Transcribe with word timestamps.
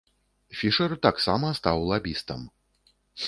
Фішэр 0.59 0.95
таксама 1.07 1.51
стаў 1.59 1.85
лабістам. 1.93 2.41